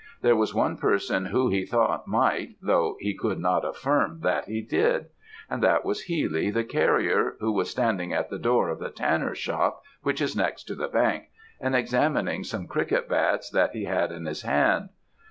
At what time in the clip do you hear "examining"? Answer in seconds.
11.75-12.43